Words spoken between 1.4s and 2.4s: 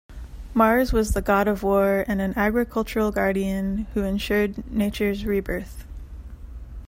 of war and an